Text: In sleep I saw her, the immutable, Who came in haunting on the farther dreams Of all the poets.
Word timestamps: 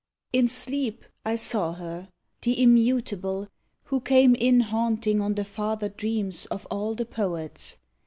In 0.33 0.47
sleep 0.47 1.05
I 1.23 1.35
saw 1.35 1.73
her, 1.73 2.09
the 2.41 2.59
immutable, 2.59 3.49
Who 3.83 3.99
came 4.01 4.33
in 4.33 4.61
haunting 4.61 5.21
on 5.21 5.35
the 5.35 5.45
farther 5.45 5.89
dreams 5.89 6.47
Of 6.47 6.65
all 6.71 6.95
the 6.95 7.05
poets. 7.05 7.77